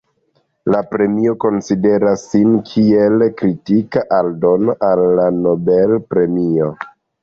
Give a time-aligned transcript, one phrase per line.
[0.75, 6.77] La premio konsideras sin kiel kritika aldono al la Nobel-premio.